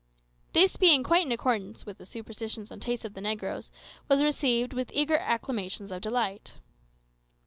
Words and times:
This 0.53 0.77
being 0.77 1.03
quite 1.03 1.27
in 1.27 1.31
accordance 1.31 1.85
with 1.85 1.99
the 1.99 2.07
superstitions 2.07 2.71
and 2.71 2.81
tastes 2.81 3.05
of 3.05 3.13
the 3.13 3.21
negroes, 3.21 3.69
was 4.09 4.23
received 4.23 4.73
with 4.73 4.89
eager 4.95 5.17
acclamations 5.19 5.91
of 5.91 6.01
delight. 6.01 6.55